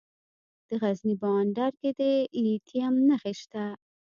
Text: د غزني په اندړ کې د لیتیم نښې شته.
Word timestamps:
د 0.67 0.69
غزني 0.81 1.13
په 1.21 1.27
اندړ 1.41 1.71
کې 1.81 1.89
د 1.99 2.01
لیتیم 2.43 2.93
نښې 3.07 3.33
شته. 3.39 3.65